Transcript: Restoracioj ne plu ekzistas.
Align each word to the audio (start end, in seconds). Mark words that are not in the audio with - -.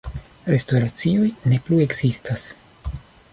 Restoracioj 0.53 1.29
ne 1.51 1.61
plu 1.67 1.79
ekzistas. 1.85 2.47